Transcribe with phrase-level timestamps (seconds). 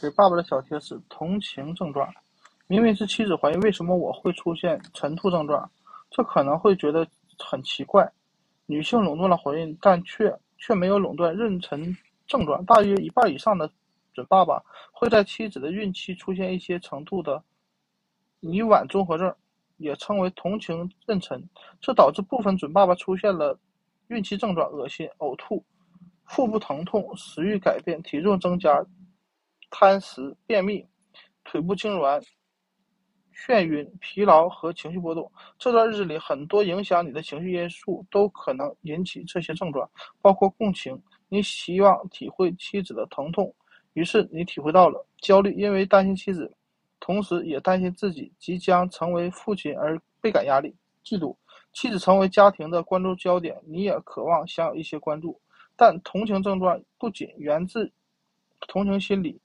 [0.00, 2.08] 给爸爸的小贴士：同情症状。
[2.66, 5.70] 明明是妻子怀孕，为什么我会出现晨吐症状？
[6.10, 7.06] 这可能会觉得
[7.38, 8.10] 很奇怪。
[8.66, 11.96] 女性垄断了怀孕，但却却没有垄断妊娠
[12.26, 12.64] 症状。
[12.64, 13.70] 大约一半以上的
[14.12, 14.62] 准爸爸
[14.92, 17.42] 会在妻子的孕期出现一些程度的
[18.40, 19.34] 泥烷综合症，
[19.76, 21.42] 也称为同情妊娠。
[21.80, 23.58] 这导致部分准爸爸出现了
[24.08, 25.62] 孕期症状：恶心、呕吐、
[26.24, 28.82] 腹部疼痛、食欲改变、体重增加、
[29.76, 30.86] 贪食、便秘、
[31.42, 32.24] 腿部痉挛。
[33.34, 39.90] 眩晕、疲劳和情绪波动，这段日子里，很多影响你的情绪因素都可能引起这些症状，
[40.22, 40.96] 包括共情。
[41.28, 43.52] 你希望体会妻子的疼痛，
[43.94, 46.48] 于是你体会到了焦虑，因为担心妻子，
[47.00, 50.72] 同时也担心自己即将成为父亲而倍感压力。
[51.04, 51.36] 嫉妒，
[51.72, 55.38] 妻子成为家庭的关注焦点，你也渴望享有一些关注。
[55.74, 57.92] 但同情症状不仅源自
[58.68, 59.40] 同情心理，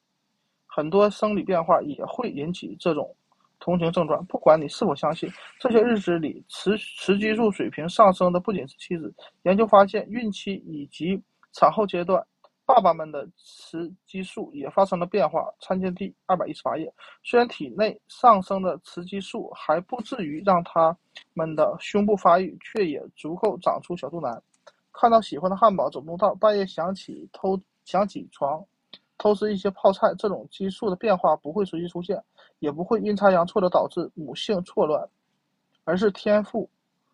[0.70, 3.14] 很多生理变化也会引起这种。
[3.62, 9.14] 同情症状，不管你是否相信，这些日子里雌雌激素水平上升的不仅是妻子。
[9.44, 12.26] 研究发现，孕期以及产后阶段，
[12.66, 15.46] 爸爸们的雌激素也发生了变化。
[15.60, 16.90] 参见第二百一十八页。
[17.22, 20.98] 虽然体内上升的雌激素还不至于让他
[21.34, 24.42] 们的胸部发育，却也足够长出小肚腩。
[24.94, 28.64] 看到喜欢的汉堡走不动道，半夜想起偷想起床。
[29.20, 32.20] 偷吃一些泡菜，这种激素的变化不会随机出现，
[32.58, 35.08] 也不会阴差阳错的导致母性错乱，
[35.84, 36.68] 而是天赋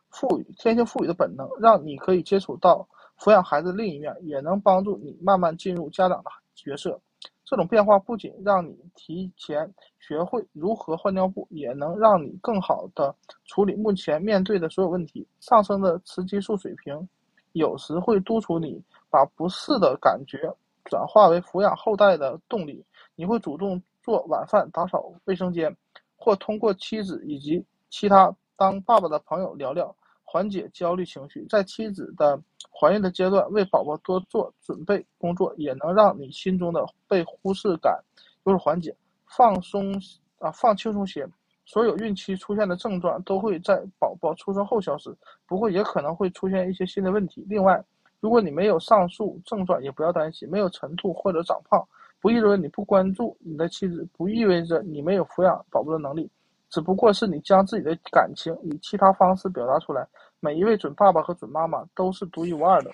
[0.09, 2.87] 赋予天性赋予的本能，让你可以接触到
[3.19, 6.97] 抚养孩子另一面，也能帮助你慢慢进入家长的角色。
[7.43, 13.13] 这种变化不仅让你提前学会如何换尿布，也能让你更好的
[13.45, 15.27] 处理目前面对的所有问题。
[15.39, 17.07] 上升的雌激素水平
[17.51, 20.51] 有时会督促你把不适的感觉。
[20.85, 22.83] 转化为抚养后代的动力，
[23.15, 25.75] 你会主动做晚饭、打扫卫生间，
[26.15, 31.45] 或通过妻子以及其他当爸爸的朋友聊聊，缓解焦虑情绪。
[31.49, 32.39] 在妻子的
[32.71, 37.99] 怀孕的阶段，为宝宝多做准备工作，也能让你心中的被忽视感
[38.45, 38.95] 有所缓解。
[39.25, 39.93] 放松
[40.39, 41.27] 啊，放轻松些。
[41.65, 45.11] 所有孕期出现的症状都会在宝宝出生后消失，
[45.47, 47.43] 不过也可能会出现一些新的问题。
[47.49, 47.83] 另外，
[48.19, 50.49] 如果你没有上述症状，也不要担心。
[50.49, 51.85] 没有晨吐或者长胖，
[52.19, 56.29] 不意味着你不关注你的妻子，不意味着你没有抚养宝宝的能力，
[56.69, 60.07] 只不过是你将自己的感情以其他方式表达出来。
[60.39, 62.91] 每一位准爸爸和准妈妈都是独一无二的。